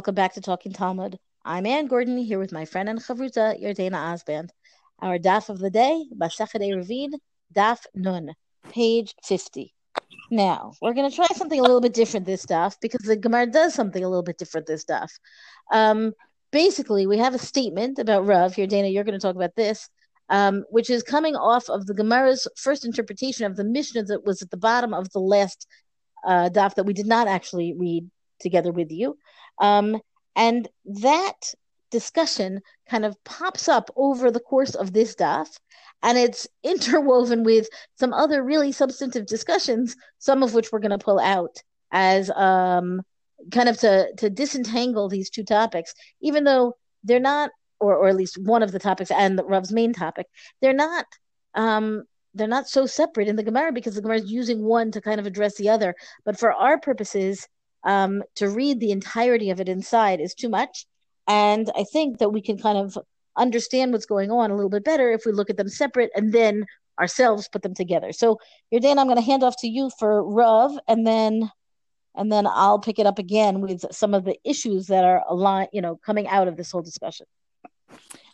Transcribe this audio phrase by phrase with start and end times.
[0.00, 1.18] Welcome back to Talking Talmud.
[1.44, 4.48] I'm Ann Gordon here with my friend and chavruta Yardena Osband.
[5.02, 7.10] Our daf of the day, Masachet Eruvin,
[7.54, 8.34] daf nun,
[8.70, 9.74] page 50.
[10.30, 13.44] Now, we're going to try something a little bit different this daf because the Gemara
[13.44, 15.10] does something a little bit different this daf.
[15.70, 16.14] Um,
[16.50, 18.54] basically, we have a statement about Rav.
[18.54, 19.86] Here, Dana, you're going to talk about this,
[20.30, 24.40] um, which is coming off of the Gemara's first interpretation of the Mishnah that was
[24.40, 25.66] at the bottom of the last
[26.26, 28.10] uh, daf that we did not actually read
[28.40, 29.16] together with you.
[29.60, 30.00] Um,
[30.36, 31.54] and that
[31.90, 35.48] discussion kind of pops up over the course of this daf,
[36.02, 37.68] and it's interwoven with
[37.98, 41.56] some other really substantive discussions, some of which we're going to pull out
[41.92, 43.02] as um,
[43.50, 48.16] kind of to to disentangle these two topics, even though they're not, or or at
[48.16, 50.26] least one of the topics and the Rav's main topic,
[50.60, 51.06] they're not.
[51.54, 52.04] Um,
[52.34, 55.18] they're not so separate in the Gemara because the Gemara is using one to kind
[55.18, 55.96] of address the other.
[56.24, 57.48] But for our purposes,
[57.84, 60.86] um, to read the entirety of it inside is too much.
[61.26, 62.98] And I think that we can kind of
[63.36, 66.32] understand what's going on a little bit better if we look at them separate and
[66.32, 66.66] then
[66.98, 68.12] ourselves put them together.
[68.12, 68.38] So,
[68.72, 71.50] Yardan, I'm going to hand off to you for Rav, and then
[72.16, 75.68] and then I'll pick it up again with some of the issues that are aligned,
[75.72, 77.26] you know, coming out of this whole discussion.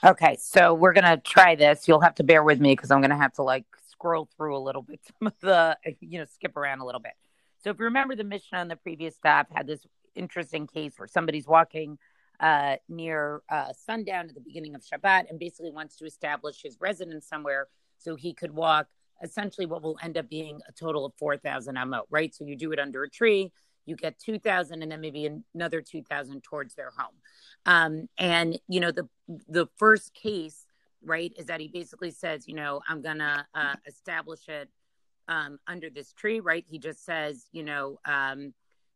[0.03, 1.87] Okay, so we're gonna try this.
[1.87, 4.59] You'll have to bear with me because I'm gonna have to like scroll through a
[4.59, 7.13] little bit, some of the, you know, skip around a little bit.
[7.59, 9.81] So if you remember the Mishnah on the previous stop had this
[10.15, 11.99] interesting case where somebody's walking
[12.41, 16.77] uh, near uh, sundown at the beginning of Shabbat and basically wants to establish his
[16.81, 18.89] residence somewhere so he could walk
[19.23, 22.35] essentially what will end up being a total of 4,000 amot, right?
[22.35, 23.53] So you do it under a tree,
[23.87, 27.15] you get 2,000 and then maybe another 2,000 towards their home.
[27.65, 29.09] Um, and, you know, the,
[29.49, 30.67] the first case,
[31.03, 34.69] right, is that he basically says, you know, I'm going to uh, establish it
[35.29, 36.65] um, under this tree, right?
[36.69, 38.55] He just says, you know, um,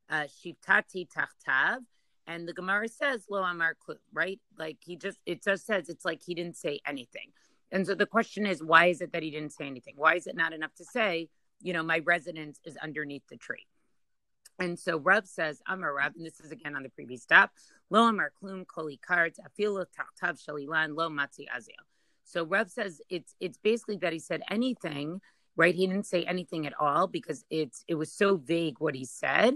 [0.09, 1.79] uh, tachtav,
[2.27, 4.41] and the Gemara says lo amar klum, right?
[4.59, 7.33] Like he just, it just says it's like he didn't say anything.
[7.73, 9.95] And so the question is, why is it that he didn't say anything?
[9.97, 11.29] Why is it not enough to say,
[11.63, 13.67] you know, my residence is underneath the tree?
[14.59, 17.51] And so Rav says, Amar Rav, and this is again on the previous stop,
[17.89, 21.81] Lo Amar Klum Koli Kart, Afilo Tachtav Shalilan, Lo Matzi Azio.
[22.25, 25.21] So Rav says it's it's basically that he said anything
[25.57, 25.75] right?
[25.75, 29.55] He didn't say anything at all because it's it was so vague what he said,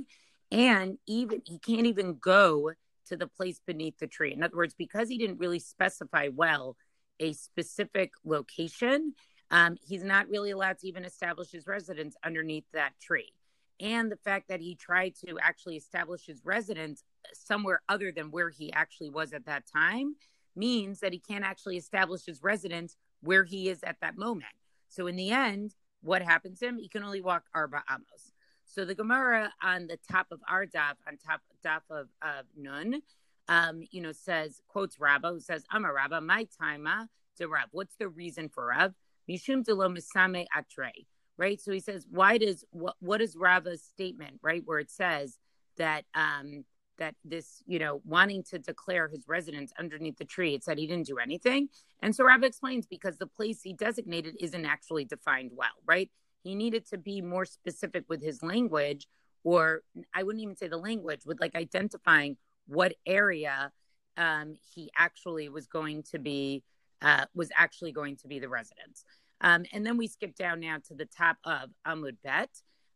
[0.51, 2.73] and even he can't even go
[3.07, 4.33] to the place beneath the tree.
[4.33, 6.77] In other words, because he didn't really specify well
[7.21, 9.15] a specific location,
[9.51, 13.33] um, he's not really allowed to even establish his residence underneath that tree.
[13.81, 17.03] And the fact that he tried to actually establish his residence
[17.33, 20.17] somewhere other than where he actually was at that time
[20.57, 24.53] means that he can't actually establish his residence where he is at that moment.
[24.89, 26.79] So in the end, what happens to him?
[26.79, 28.33] He can only walk arba amos.
[28.67, 33.03] So the Gemara on the top of our daf, on top daf of, of Nun,
[33.49, 37.69] um, you know, says quotes Rabba who says, "I'm a Rabba, my taima to Rav."
[37.73, 38.95] What's the reason for Rav?
[39.31, 40.93] Mishum delo misame atre.
[41.37, 41.61] Right.
[41.61, 45.39] So he says, why does what what is Rabba's statement right where it says
[45.79, 46.65] that um
[46.99, 50.87] that this, you know, wanting to declare his residence underneath the tree, it said he
[50.87, 51.69] didn't do anything.
[52.01, 56.11] And so Rabbi explains because the place he designated isn't actually defined well, right?
[56.43, 59.09] He needed to be more specific with his language,
[59.43, 59.83] or
[60.15, 63.73] I wouldn't even say the language, with like identifying what area
[64.17, 66.63] um, he actually was going to be,
[67.03, 69.05] uh, was actually going to be the residence.
[69.41, 72.51] Um, and then we skip down now to the top of Amud Bet.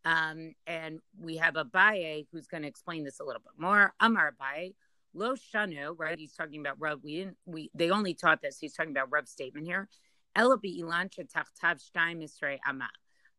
[0.05, 3.93] Um, and we have Abaye who's going to explain this a little bit more.
[4.01, 4.75] Amar Abaye,
[5.15, 6.19] Lo Shanu, right?
[6.19, 7.01] He's talking about Rav.
[7.03, 8.59] We didn't, we, they only taught this.
[8.59, 9.89] He's talking about Rav's statement here.
[10.37, 12.89] Elabi ilancha tachtav shtaim misrei ama.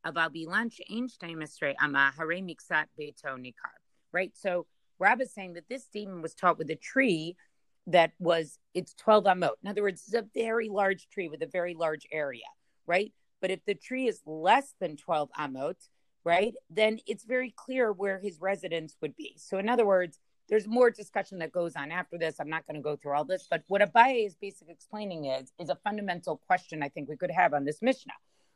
[0.05, 3.77] Aval bilancha ein shtaim misrei ama hare miksat beto nikar.
[4.11, 4.31] Right?
[4.35, 4.65] So
[4.99, 7.35] Rav is saying that this statement was taught with a tree
[7.87, 9.51] that was, it's 12 amot.
[9.63, 12.43] In other words, it's a very large tree with a very large area,
[12.85, 13.13] right?
[13.41, 15.75] But if the tree is less than 12 amot,
[16.23, 19.35] right, then it's very clear where his residence would be.
[19.37, 20.19] So, in other words,
[20.49, 22.39] there's more discussion that goes on after this.
[22.39, 25.51] I'm not going to go through all this, but what Abaye is basically explaining is
[25.59, 28.13] is a fundamental question I think we could have on this Mishnah,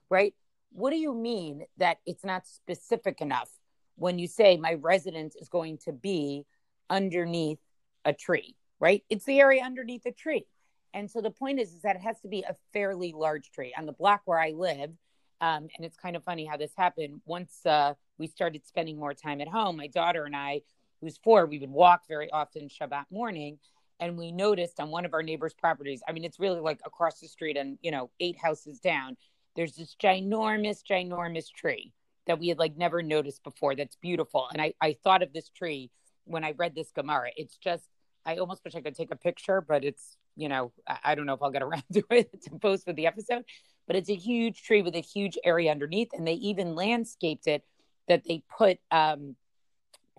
[0.10, 0.34] right?
[0.72, 3.50] What do you mean that it's not specific enough
[3.96, 6.46] when you say my residence is going to be
[6.90, 7.60] underneath
[8.06, 9.04] a tree, right?
[9.10, 10.48] It's the area underneath a tree.
[10.96, 13.74] And so the point is, is that it has to be a fairly large tree.
[13.78, 14.92] On the block where I live,
[15.42, 17.22] um, and it's kind of funny how this happened.
[17.26, 20.62] Once uh, we started spending more time at home, my daughter and I,
[21.02, 23.58] who's four, we would walk very often Shabbat morning.
[24.00, 27.20] And we noticed on one of our neighbors' properties, I mean, it's really like across
[27.20, 29.16] the street and, you know, eight houses down,
[29.56, 31.94] there's this ginormous, ginormous tree
[32.26, 34.48] that we had like never noticed before that's beautiful.
[34.52, 35.92] And I, I thought of this tree
[36.26, 37.30] when I read this Gemara.
[37.36, 37.88] It's just
[38.26, 41.26] I almost wish I could take a picture, but it's you know I, I don't
[41.26, 43.44] know if I'll get around to it to post with the episode.
[43.88, 47.64] But it's a huge tree with a huge area underneath, and they even landscaped it
[48.08, 49.36] that they put um,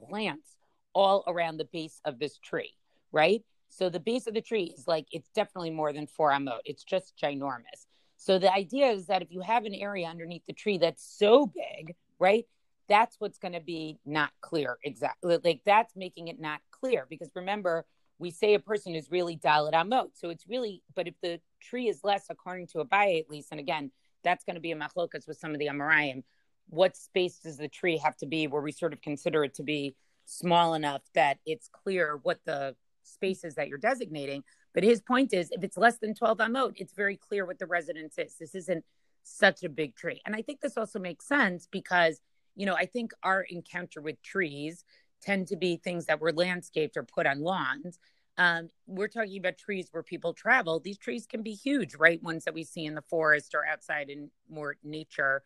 [0.08, 0.56] plants
[0.93, 2.75] all around the base of this tree,
[3.12, 3.43] right?
[3.69, 6.61] So the base of the tree is like it's definitely more than four amot.
[6.64, 7.87] It's just ginormous.
[8.16, 11.46] So the idea is that if you have an area underneath the tree that's so
[11.46, 12.46] big, right?
[12.88, 15.38] That's what's going to be not clear exactly.
[15.43, 17.84] Like that's making it not clear because remember
[18.19, 20.11] we say a person is really dalet amot.
[20.14, 23.61] So it's really, but if the tree is less, according to Abaye at least, and
[23.61, 23.90] again,
[24.22, 26.22] that's going to be a machlokas with some of the Amoraim.
[26.69, 29.62] What space does the tree have to be where we sort of consider it to
[29.62, 34.43] be small enough that it's clear what the spaces that you're designating.
[34.72, 37.66] But his point is, if it's less than 12 amot, it's very clear what the
[37.66, 38.37] residence is.
[38.38, 38.84] This isn't
[39.22, 40.20] such a big tree.
[40.26, 42.20] And I think this also makes sense because,
[42.56, 44.84] you know, I think our encounter with trees
[45.25, 47.99] tend to be things that were landscaped or put on lawns.
[48.37, 50.81] Um, we're talking about trees where people travel.
[50.81, 52.23] These trees can be huge, right?
[52.23, 55.44] Ones that we see in the forest or outside in more nature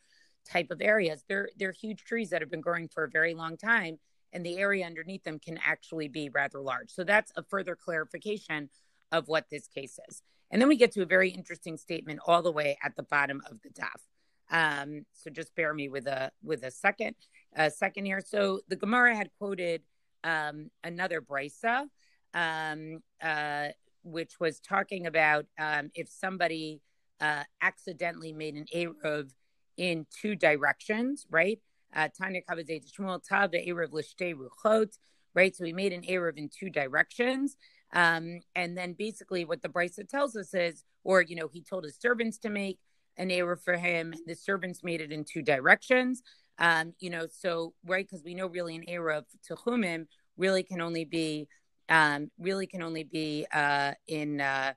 [0.51, 1.23] type of areas.
[1.29, 3.99] They're they're huge trees that have been growing for a very long time
[4.33, 6.91] and the area underneath them can actually be rather large.
[6.91, 8.71] So that's a further clarification
[9.11, 10.23] of what this case is.
[10.51, 13.43] And then we get to a very interesting statement all the way at the bottom
[13.51, 14.01] of the daf.
[14.51, 17.15] Um, so just bear me with a with a second,
[17.55, 18.23] a second here.
[18.25, 19.83] So the Gemara had quoted
[20.25, 21.87] um, another brisa,
[22.35, 23.69] um, uh,
[24.03, 26.81] which was talking about um, if somebody
[27.21, 29.31] uh, accidentally made an eruv
[29.77, 31.61] in two directions, right?
[31.95, 34.99] Uh, Tanya Kabazet Shmuel Tav Erev Lishtei Ruchot,
[35.35, 35.55] right?
[35.55, 37.57] So we made an Erev in two directions.
[37.93, 41.85] Um, and then basically what the Brisa tells us is, or, you know, he told
[41.85, 42.79] his servants to make
[43.19, 44.15] an Erev for him.
[44.27, 46.23] The servants made it in two directions.
[46.59, 50.07] Um, you know, so, right, because we know really an Erev to Chumim
[50.37, 51.47] really can only be,
[51.89, 54.73] um, really can only be uh, in, uh,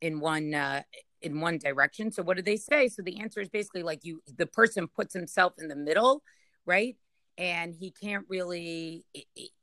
[0.00, 0.82] in one, uh,
[1.22, 2.12] in one direction.
[2.12, 2.88] So what do they say?
[2.88, 6.22] So the answer is basically like you, the person puts himself in the middle
[6.66, 6.96] right?
[7.36, 9.04] And he can't really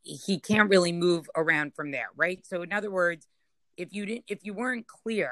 [0.03, 2.45] he can't really move around from there, right?
[2.45, 3.27] So in other words,
[3.77, 5.31] if you didn't if you weren't clear,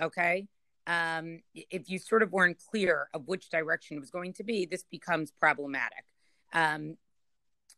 [0.00, 0.48] okay,
[0.86, 4.66] um, if you sort of weren't clear of which direction it was going to be,
[4.66, 6.04] this becomes problematic.
[6.52, 6.96] Um,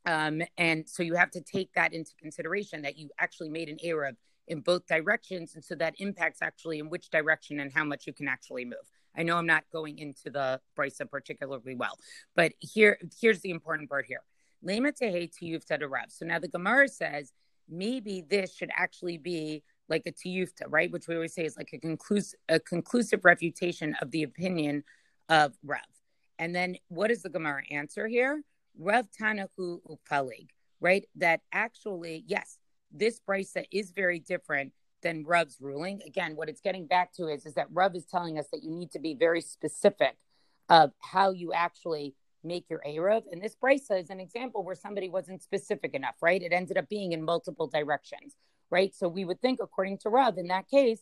[0.06, 3.78] um, and so you have to take that into consideration that you actually made an
[3.82, 4.12] error
[4.46, 5.54] in both directions.
[5.54, 8.90] And so that impacts actually in which direction and how much you can actually move.
[9.16, 11.96] I know I'm not going into the brisa particularly well,
[12.34, 14.22] but here here's the important part here.
[14.66, 16.10] Lema tehe tiyufta to Rav.
[16.10, 17.32] So now the Gemara says
[17.68, 20.90] maybe this should actually be like a tiyufta, right?
[20.90, 24.84] Which we always say is like a conclusive a conclusive refutation of the opinion
[25.28, 25.81] of Rav.
[26.38, 28.42] And then what does the Gemara answer here?
[28.78, 30.48] Rav Tanahu Upalig,
[30.81, 31.04] right?
[31.16, 32.58] That actually, yes,
[32.92, 34.72] this brisa is very different
[35.02, 36.00] than Rav's ruling.
[36.06, 38.70] Again, what it's getting back to is, is that Rav is telling us that you
[38.70, 40.16] need to be very specific
[40.69, 43.22] of how you actually make your Erev.
[43.30, 46.42] And this brisa is an example where somebody wasn't specific enough, right?
[46.42, 48.35] It ended up being in multiple directions,
[48.71, 48.94] right?
[48.94, 51.00] So we would think, according to Rav, in that case,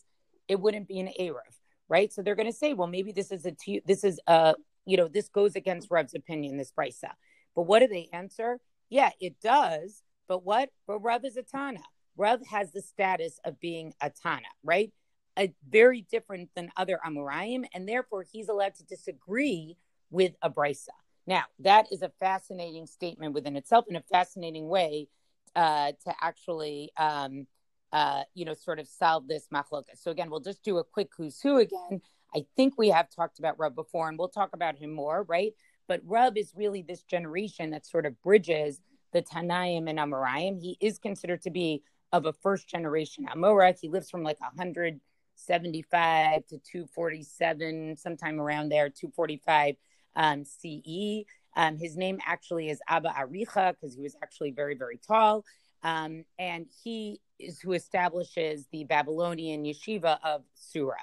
[0.49, 1.57] it wouldn't be an Erev,
[1.89, 2.13] right?
[2.13, 4.55] So they're going to say, well, maybe this is a, t- this is a,
[4.85, 7.13] you know, this goes against Rav's opinion, this brisa.
[7.55, 8.59] But what do they answer?
[8.91, 10.03] Yeah, it does.
[10.29, 10.71] But what?
[10.87, 11.81] But Rav is a Tana.
[12.17, 14.93] Rav has the status of being a Tana, right?
[15.39, 19.77] A, very different than other Amoraim, and therefore he's allowed to disagree
[20.11, 20.89] with a Brisa.
[21.27, 25.09] Now, that is a fascinating statement within itself and a fascinating way
[25.55, 27.47] uh, to actually, um,
[27.93, 30.03] uh, you know, sort of solve this machlokas.
[30.03, 32.01] So again, we'll just do a quick who's who again.
[32.35, 35.53] I think we have talked about Rav before, and we'll talk about him more, right?
[35.89, 38.81] But Rav is really this generation that sort of bridges
[39.13, 40.61] the Tanaim and Amoraim.
[40.61, 41.83] He is considered to be
[42.13, 43.79] of a first generation Amora.
[43.79, 49.77] He lives from like 175 to 247, sometime around there, 245
[50.17, 51.25] um, CE.
[51.57, 55.45] Um, his name actually is Abba Aricha because he was actually very, very tall.
[55.83, 60.97] Um, and he is who establishes the Babylonian yeshiva of Sura.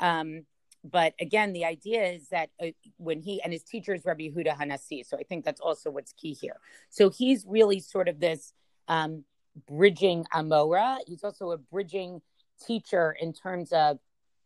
[0.00, 0.46] Um,
[0.84, 4.56] but again, the idea is that uh, when he and his teacher is Rabbi Huda
[4.56, 6.56] Hanasi, so I think that's also what's key here.
[6.90, 8.52] So he's really sort of this
[8.88, 9.24] um,
[9.68, 10.98] bridging Amora.
[11.06, 12.20] He's also a bridging
[12.66, 13.98] teacher in terms of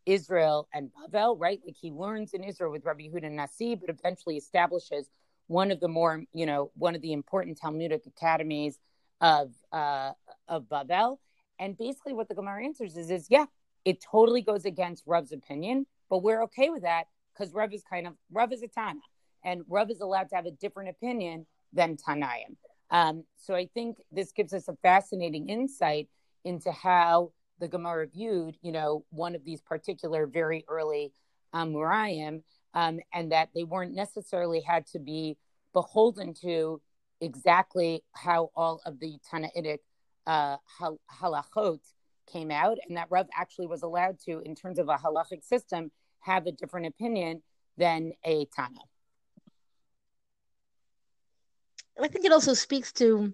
[0.04, 1.60] Israel and Bavel, right?
[1.64, 5.08] Like he learns in Israel with Rabbi Huda Nasi, but eventually establishes
[5.46, 8.78] one of the more, you know, one of the important Talmudic academies
[9.20, 10.12] of uh,
[10.48, 11.18] of Bavel.
[11.58, 13.46] And basically, what the Gemara answers is, is yeah,
[13.84, 18.06] it totally goes against Rav's opinion, but we're okay with that because Rav is kind
[18.06, 19.00] of Rav is a Tana,
[19.44, 22.56] and Rav is allowed to have a different opinion than Tanaim.
[22.90, 26.08] Um, so I think this gives us a fascinating insight
[26.44, 31.12] into how the Gemara viewed, you know, one of these particular very early
[31.52, 32.42] um, Amoraim,
[32.76, 35.38] um, and that they weren't necessarily had to be
[35.72, 36.80] beholden to
[37.22, 39.78] exactly how all of the Tanaitic
[40.26, 40.58] uh,
[41.20, 41.80] halachot
[42.30, 45.90] came out, and that Rav actually was allowed to, in terms of a halachic system,
[46.20, 47.42] have a different opinion
[47.78, 48.80] than a Tana.
[52.00, 53.32] I think it also speaks to,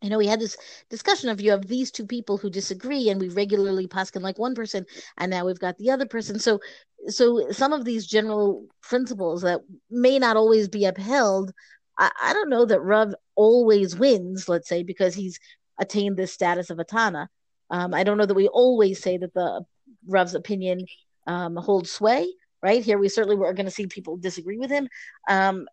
[0.00, 0.56] you know, we had this
[0.90, 4.56] discussion of you have these two people who disagree, and we regularly paskin like one
[4.56, 4.86] person,
[5.18, 6.40] and now we've got the other person.
[6.40, 6.58] So,
[7.08, 11.52] so some of these general principles that may not always be upheld.
[11.98, 15.38] I, I don't know that Rav always wins, let's say, because he's
[15.80, 17.28] attained this status of a Tana.
[17.70, 19.64] Um, I don't know that we always say that the
[20.06, 20.86] Rav's opinion
[21.26, 22.26] um, holds sway,
[22.62, 22.84] right?
[22.84, 24.88] Here we certainly are going to see people disagree with him.
[25.28, 25.66] Um,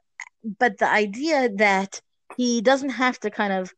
[0.57, 2.01] but the idea that
[2.38, 3.74] he doesn't have to kind of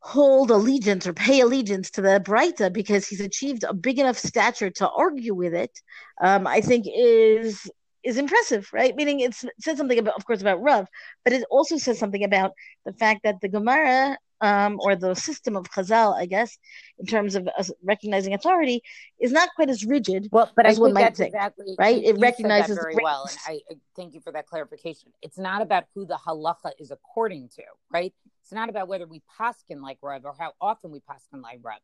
[0.00, 4.70] hold allegiance or pay allegiance to the Breita because he's achieved a big enough stature
[4.70, 5.78] to argue with it,
[6.20, 7.70] um, I think is
[8.02, 8.96] is impressive, right?
[8.96, 10.88] Meaning it says something about, of course, about Rav,
[11.22, 12.52] but it also says something about
[12.86, 16.56] the fact that the Gemara um, or the system of Chazal, I guess,
[16.98, 18.82] in terms of uh, recognizing authority,
[19.20, 20.28] is not quite as rigid.
[20.32, 22.02] Well, but as I one think might that's think, exactly right.
[22.02, 25.12] It recognizes very well, and I, I thank you for that clarification.
[25.20, 28.14] It's not about who the halacha is according to, right?
[28.42, 31.80] It's not about whether we paskin like Rav or how often we paskin like Rav.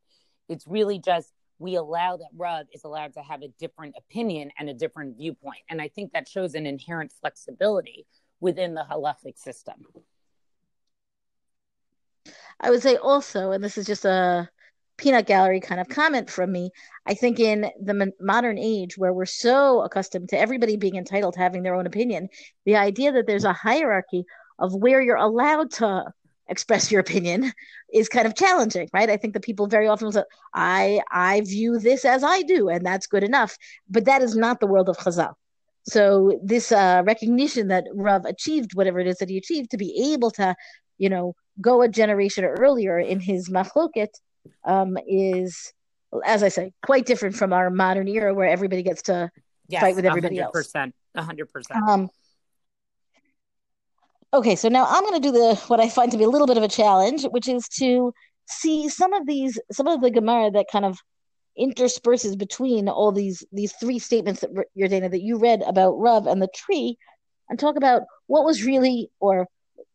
[0.48, 4.68] It's really just we allow that Rav is allowed to have a different opinion and
[4.68, 8.06] a different viewpoint, and I think that shows an inherent flexibility
[8.40, 9.86] within the halachic system.
[12.60, 14.48] I would say also, and this is just a
[14.96, 16.70] peanut gallery kind of comment from me.
[17.06, 21.40] I think in the modern age where we're so accustomed to everybody being entitled to
[21.40, 22.28] having their own opinion,
[22.64, 24.24] the idea that there's a hierarchy
[24.58, 26.12] of where you're allowed to
[26.48, 27.52] express your opinion
[27.92, 29.10] is kind of challenging, right?
[29.10, 30.22] I think that people very often say,
[30.54, 33.56] I I view this as I do, and that's good enough.
[33.88, 35.34] But that is not the world of Chazal.
[35.88, 40.12] So this uh, recognition that Rav achieved whatever it is that he achieved to be
[40.12, 40.56] able to,
[40.98, 44.08] you know, go a generation earlier in his machloket
[44.64, 45.72] um, is,
[46.24, 49.30] as I say, quite different from our modern era where everybody gets to
[49.68, 50.72] yes, fight with everybody 100%, else.
[51.16, 51.88] 100%.
[51.88, 52.08] Um,
[54.32, 56.46] okay, so now I'm going to do the what I find to be a little
[56.46, 58.12] bit of a challenge, which is to
[58.48, 60.98] see some of these, some of the Gemara that kind of
[61.58, 66.42] intersperses between all these these three statements that Yardana that you read about Rav and
[66.42, 66.98] the tree,
[67.48, 69.46] and talk about what was really or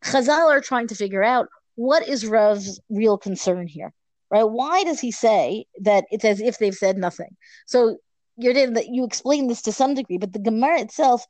[0.03, 3.93] Chazal are trying to figure out what is Rav's real concern here,
[4.29, 4.43] right?
[4.43, 7.35] Why does he say that it's as if they've said nothing?
[7.65, 7.97] So
[8.37, 11.25] you're that you explain this to some degree, but the Gemara itself,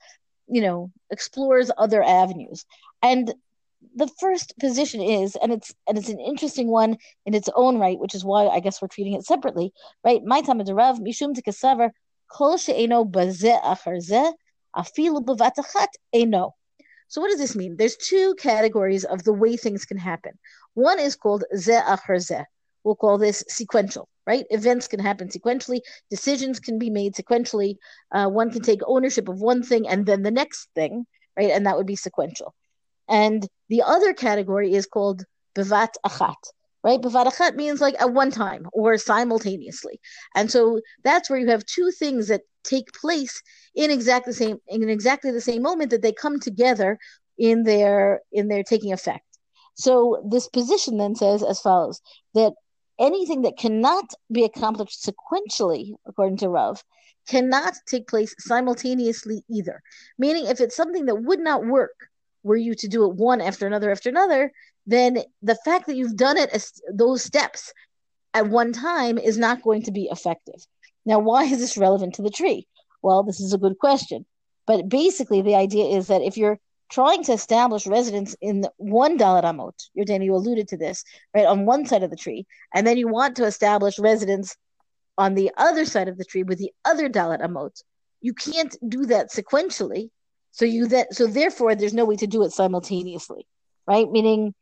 [0.52, 2.66] you know, explores other avenues.
[3.02, 3.34] And
[3.96, 7.98] the first position is, and it's and it's an interesting one in its own right,
[7.98, 10.24] which is why I guess we're treating it separately, right?
[10.24, 11.92] My time Rav mishum tikasavar
[12.28, 14.34] kol she'eno bazeh achar
[14.76, 16.56] afilu eno.
[17.08, 17.76] So what does this mean?
[17.78, 20.34] There's two categories of the way things can happen.
[20.74, 22.44] One is called ze achar ze.
[22.84, 24.46] We'll call this sequential, right?
[24.50, 25.82] Events can happen sequentially.
[26.10, 27.76] Decisions can be made sequentially.
[28.12, 31.06] Uh, one can take ownership of one thing and then the next thing,
[31.38, 31.52] right?
[31.52, 32.54] And that would be sequential.
[33.10, 35.24] And the other category is called
[35.56, 36.36] bevat achat,
[36.84, 37.02] right?
[37.02, 40.00] Bevat achat means like at one time or simultaneously.
[40.36, 43.42] And so that's where you have two things that take place
[43.76, 47.00] in exactly the same in exactly the same moment that they come together
[47.38, 49.26] in their in their taking effect.
[49.74, 52.02] So this position then says as follows
[52.34, 52.54] that
[53.00, 56.84] anything that cannot be accomplished sequentially, according to Rav,
[57.28, 59.82] cannot take place simultaneously either.
[60.18, 61.96] Meaning, if it's something that would not work
[62.44, 64.52] were you to do it one after another after another,
[64.88, 67.72] then the fact that you've done it as those steps
[68.34, 70.66] at one time is not going to be effective.
[71.06, 72.68] Now, why is this relevant to the tree?
[73.02, 74.26] Well, this is a good question.
[74.68, 76.60] But basically, the idea is that if you're
[76.92, 81.66] trying to establish residence in one Dalet Amot, Yardena, you alluded to this, right, on
[81.66, 84.56] one side of the tree, and then you want to establish residence
[85.18, 87.82] on the other side of the tree with the other Dalet Amot,
[88.22, 90.10] you can't do that sequentially.
[90.52, 93.48] So you that so therefore there's no way to do it simultaneously,
[93.88, 94.10] right?
[94.12, 94.54] Meaning,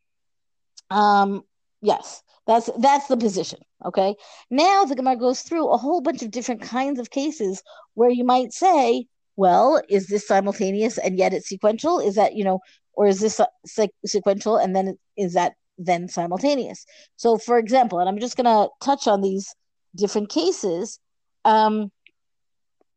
[0.91, 1.43] um,
[1.81, 3.59] yes, that's that's the position.
[3.85, 4.15] Okay.
[4.51, 7.63] Now the Gemara goes through a whole bunch of different kinds of cases
[7.95, 9.07] where you might say,
[9.39, 11.99] well, is this simultaneous and yet it's sequential?
[11.99, 12.59] Is that you know,
[12.93, 16.85] or is this se- sequential and then is that then simultaneous?
[17.15, 19.55] So, for example, and I'm just going to touch on these
[19.95, 20.99] different cases,
[21.45, 21.91] um,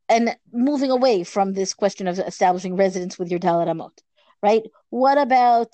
[0.09, 3.97] and moving away from this question of establishing residence with your Dalet Amot,
[4.43, 4.63] right?
[4.91, 5.73] What about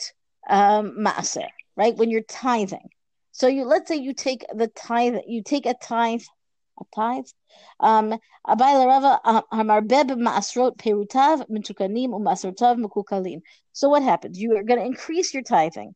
[0.49, 1.49] um, Maaser?
[1.79, 1.97] right?
[1.97, 2.91] When you're tithing.
[3.33, 6.23] So you let's say you take the tithe, you take a tithe,
[6.81, 7.27] a tithe.
[7.81, 8.19] Um,
[13.73, 14.41] so what happens?
[14.41, 15.95] You are going to increase your tithing.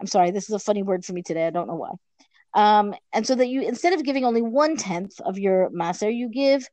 [0.00, 1.46] I'm sorry, this is a funny word for me today.
[1.46, 1.90] I don't know why.
[2.54, 6.28] Um, and so that you instead of giving only one tenth of your maser, you
[6.28, 6.68] give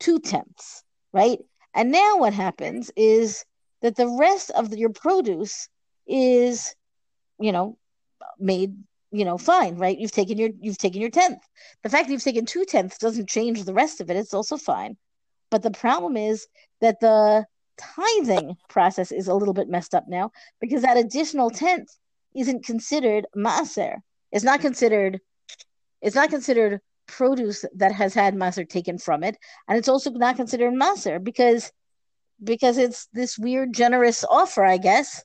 [0.00, 1.38] two tenths, right?
[1.74, 3.44] And now what happens is
[3.82, 5.68] that the rest of the, your produce
[6.06, 6.74] is,
[7.38, 7.78] you know,
[8.38, 8.74] made,
[9.16, 9.98] you know, fine, right?
[9.98, 11.42] You've taken your you've taken your tenth.
[11.82, 14.16] The fact that you've taken two tenths doesn't change the rest of it.
[14.16, 14.96] It's also fine.
[15.50, 16.46] But the problem is
[16.80, 17.46] that the
[17.78, 20.30] tithing process is a little bit messed up now
[20.60, 21.88] because that additional tenth
[22.34, 23.96] isn't considered maaser.
[24.32, 25.20] It's not considered.
[26.02, 29.36] It's not considered produce that has had maser taken from it,
[29.68, 31.72] and it's also not considered maser because
[32.42, 35.24] because it's this weird generous offer, I guess.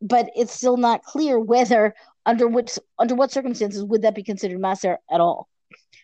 [0.00, 1.94] But it's still not clear whether
[2.26, 5.48] under which under what circumstances would that be considered maser at all.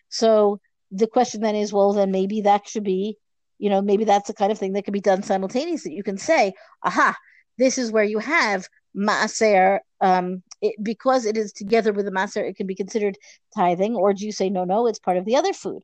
[0.09, 0.59] So
[0.91, 3.17] the question then is, well, then maybe that should be,
[3.59, 5.93] you know, maybe that's the kind of thing that can be done simultaneously.
[5.93, 7.15] You can say, aha,
[7.57, 12.47] this is where you have maser um, it, because it is together with the maser,
[12.47, 13.17] it can be considered
[13.55, 15.83] tithing, or do you say no, no, it's part of the other food?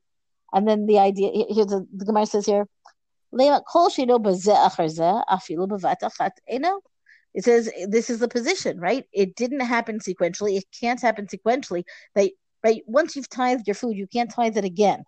[0.54, 2.68] And then the idea here, the, the Gemara says here,
[7.34, 9.06] it says this is the position, right?
[9.12, 10.58] It didn't happen sequentially.
[10.58, 11.84] It can't happen sequentially.
[12.16, 15.04] They right once you've tithed your food, you can't tithe it again.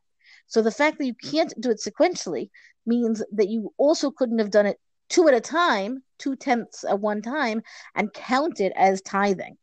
[0.47, 2.49] So the fact that you can't do it sequentially
[2.85, 4.79] means that you also couldn't have done it
[5.09, 7.61] two at a time, two tenths at one time,
[7.95, 9.57] and count it as tithing.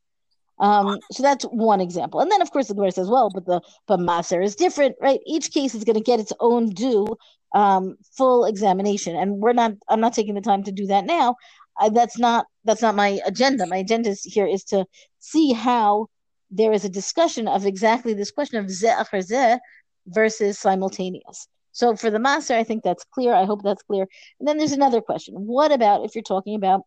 [0.58, 2.20] Um, so that's one example.
[2.20, 5.20] And then, of course, the Gemara says, well, but the but Maser is different, right?
[5.26, 7.16] Each case is going to get its own due
[7.54, 9.72] um, full examination, and we're not.
[9.88, 11.36] I'm not taking the time to do that now.
[11.78, 13.66] I, that's not that's not my agenda.
[13.66, 14.86] My agenda here is to
[15.18, 16.08] see how
[16.50, 19.58] there is a discussion of exactly this question of zeh
[20.06, 21.48] versus simultaneous.
[21.72, 23.32] So for the maser, I think that's clear.
[23.32, 24.06] I hope that's clear.
[24.38, 25.34] And then there's another question.
[25.34, 26.82] What about if you're talking about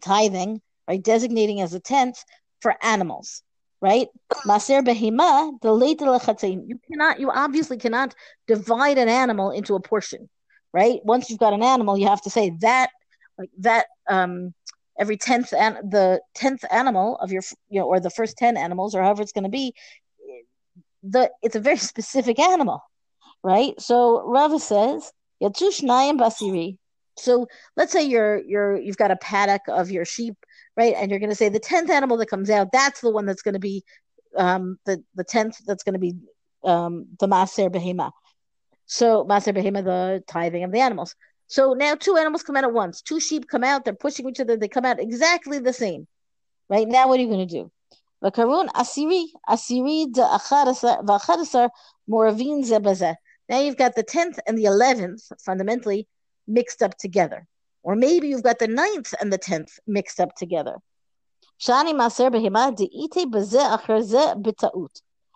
[0.00, 1.02] tithing, right?
[1.02, 2.22] Designating as a tenth
[2.60, 3.42] for animals,
[3.80, 4.06] right?
[4.46, 8.14] Maser behima, the late You cannot, you obviously cannot
[8.46, 10.28] divide an animal into a portion,
[10.72, 11.00] right?
[11.04, 12.90] Once you've got an animal, you have to say that,
[13.38, 14.54] like that, um,
[14.98, 18.94] every tenth and the tenth animal of your, you know, or the first ten animals,
[18.94, 19.74] or however it's going to be,
[21.02, 22.80] the it's a very specific animal,
[23.42, 23.80] right?
[23.80, 26.78] So Rava says, Yatsushnayim basiri.
[27.18, 27.46] So
[27.76, 30.34] let's say you're you're you've got a paddock of your sheep,
[30.76, 30.94] right?
[30.96, 33.42] And you're going to say the tenth animal that comes out, that's the one that's
[33.42, 33.84] going to be
[34.36, 36.14] um, the the tenth that's going to be
[36.64, 38.10] um, the maser behema.
[38.86, 41.14] So maser behema, the tithing of the animals.
[41.48, 43.02] So now two animals come out at once.
[43.02, 43.84] Two sheep come out.
[43.84, 44.56] They're pushing each other.
[44.56, 46.06] They come out exactly the same,
[46.68, 46.88] right?
[46.88, 47.70] Now what are you going to do?
[48.22, 50.06] Vakarun asiri asiri
[52.08, 53.16] moravin.
[53.48, 56.08] Now you've got the 10th and the 11th fundamentally
[56.48, 57.46] mixed up together.
[57.82, 60.78] Or maybe you've got the 9th and the 10th mixed up together.
[61.60, 62.30] Shani maser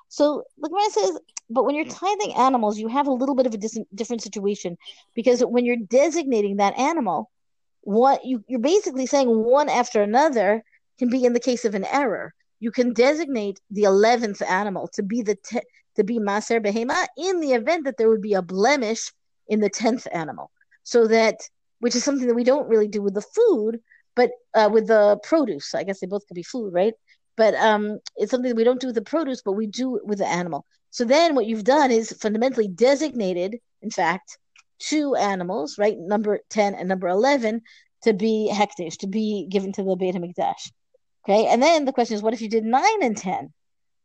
[0.09, 1.19] So the Gemara says,
[1.51, 4.77] but when you're tithing animals, you have a little bit of a dis- different situation
[5.15, 7.31] because when you're designating that animal,
[7.83, 10.63] what you, you're basically saying one after another
[10.99, 12.35] can be in the case of an error.
[12.61, 15.61] You can designate the eleventh animal to be the te-
[15.97, 19.11] to be maser behema in the event that there would be a blemish
[19.49, 20.51] in the tenth animal.
[20.83, 21.37] So that,
[21.81, 23.81] which is something that we don't really do with the food,
[24.15, 25.75] but uh, with the produce.
[25.75, 26.95] I guess they both could be food, right?
[27.41, 30.29] But um, it's something we don't do with the produce, but we do with the
[30.29, 30.67] animal.
[30.91, 34.37] So then what you've done is fundamentally designated, in fact,
[34.79, 35.97] two animals, right?
[35.99, 37.63] Number 10 and number 11
[38.03, 40.71] to be hekdesh, to be given to the Beit HaMikdash.
[41.25, 41.47] Okay.
[41.47, 43.55] And then the question is, what if you did nine and 10?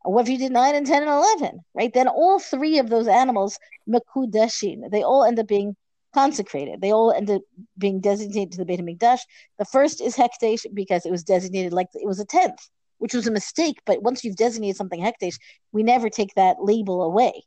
[0.03, 1.93] What if you did 9 and 10 and 11, right?
[1.93, 5.75] Then all three of those animals, mekudeshin, they all end up being
[6.13, 6.79] consecrated.
[6.79, 7.41] They all end up
[7.77, 9.19] being designated to the Beit HaMikdash.
[9.59, 12.69] The first is Hekdesh because it was designated like it was a tenth,
[13.05, 13.77] which was a mistake.
[13.85, 15.37] But once you've designated something Hekdesh,
[15.71, 17.43] we never take that label away.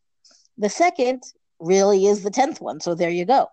[0.57, 1.25] The second
[1.59, 2.79] really is the tenth one.
[2.79, 3.49] So there you go.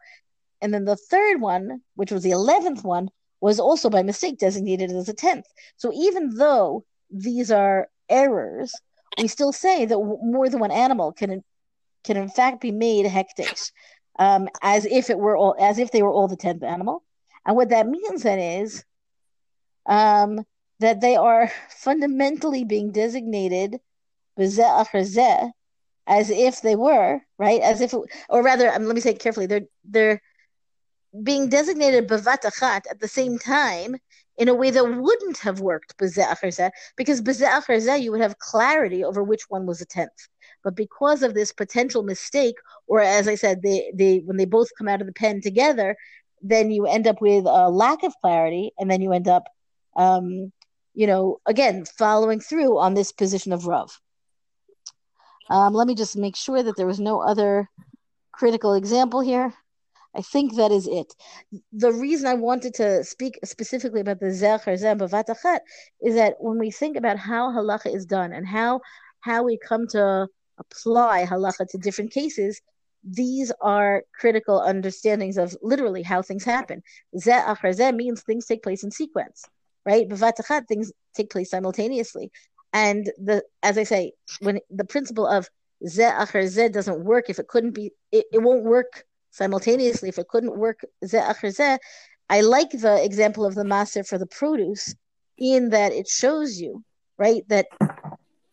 [0.62, 3.10] And then the third one, which was the eleventh one,
[3.42, 5.48] was also by mistake designated as a tenth.
[5.78, 8.72] So even though these are errors,
[9.20, 11.44] we still say that more than one animal can
[12.04, 13.72] can in fact be made hekdesh,
[14.20, 17.02] um, as if it were all as if they were all the tenth animal.
[17.48, 18.86] And what that means then is
[19.88, 20.46] um,
[20.80, 23.80] that they are fundamentally being designated
[26.08, 27.94] as if they were right, as if,
[28.30, 29.46] or rather, um, let me say it carefully.
[29.48, 30.22] They're they're
[31.24, 33.96] being designated bavat achat at the same time
[34.38, 39.66] in a way that wouldn't have worked because you would have clarity over which one
[39.66, 40.28] was a tenth.
[40.64, 42.56] But because of this potential mistake,
[42.88, 45.96] or as I said, they, they when they both come out of the pen together,
[46.42, 49.44] then you end up with a lack of clarity, and then you end up,
[49.96, 50.52] um,
[50.96, 54.00] you know, again following through on this position of Rav.
[55.50, 57.70] Um, let me just make sure that there was no other
[58.32, 59.54] critical example here.
[60.16, 61.14] I think that is it.
[61.74, 65.60] The reason I wanted to speak specifically about the Zecher Zem Bavatachat
[66.02, 68.80] is that when we think about how halacha is done and how
[69.20, 70.28] how we come to
[70.58, 72.62] apply halacha to different cases,
[73.04, 76.82] these are critical understandings of literally how things happen.
[77.16, 79.44] Zeh means things take place in sequence,
[79.86, 80.08] right?
[80.08, 82.32] Bavatachat things take place simultaneously,
[82.74, 85.50] and the as I say, when the principle of
[85.88, 90.18] ze acher ze doesn't work if it couldn't be, it, it won't work simultaneously if
[90.18, 91.78] it couldn't work ze acher ze,
[92.30, 94.96] I like the example of the maser for the produce
[95.38, 96.84] in that it shows you,
[97.18, 97.68] right, that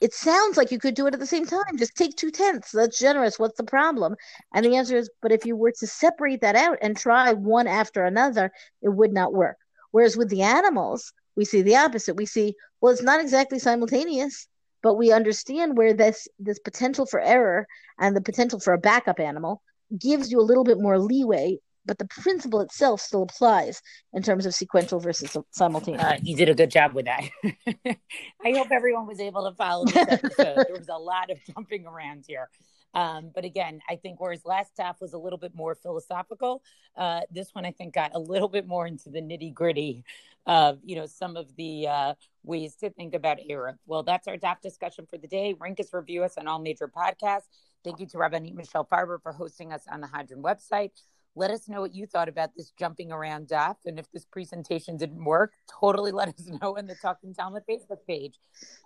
[0.01, 1.79] it sounds like you could do it at the same time.
[1.79, 2.73] Just take two tenths.
[2.73, 3.38] That's generous.
[3.38, 4.16] What's the problem?
[4.53, 7.68] And the answer is, but if you were to separate that out and try one
[7.68, 8.51] after another,
[8.83, 9.57] it would not work.
[9.92, 12.16] Whereas with the animals, we see the opposite.
[12.16, 14.47] We see, well, it's not exactly simultaneous,
[14.83, 17.66] but we understand where this this potential for error
[17.99, 19.62] and the potential for a backup animal
[19.99, 24.47] gives you a little bit more leeway, but the principle itself still applies in terms
[24.47, 26.03] of sequential versus simultaneous.
[26.03, 27.23] Uh, you did a good job with that.
[28.45, 30.57] I hope everyone was able to follow this episode.
[30.66, 32.49] there was a lot of jumping around here.
[32.95, 36.63] Um, but again, I think whereas last half was a little bit more philosophical,
[36.97, 40.05] uh, this one I think got a little bit more into the nitty gritty
[40.47, 43.77] of you know some of the uh, ways to think about Eruv.
[43.87, 45.55] Well, that's our DAF discussion for the day.
[45.59, 47.49] Rank us, review us on all major podcasts.
[47.85, 50.91] Thank you to Rabbanit Michelle Farber for hosting us on the Hadran website.
[51.35, 53.77] Let us know what you thought about this jumping around DAF.
[53.87, 58.05] And if this presentation didn't work, totally let us know in the Talking Talmud Facebook
[58.07, 58.38] page.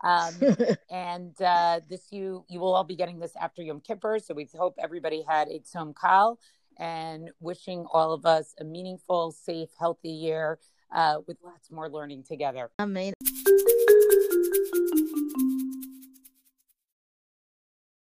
[0.04, 0.34] Um,
[0.90, 4.18] and uh, this you you will all be getting this after Yom Kippur.
[4.18, 6.38] So we hope everybody had a Tzom Kal
[6.78, 10.58] and wishing all of us a meaningful, safe, healthy year
[10.92, 12.70] uh, with lots more learning together.
[12.78, 13.14] Amen.